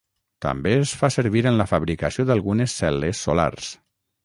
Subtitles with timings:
[0.45, 3.73] També es fa servir en la fabricació d'algunes cel·les solars.